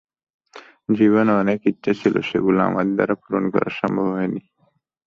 [0.89, 4.41] জীবনে অনেক ইচ্ছা ছিল, যেগুলো আমার দ্বারা পূরণ করা সম্ভব হয়নি।